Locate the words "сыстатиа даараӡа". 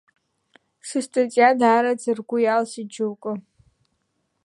0.87-2.11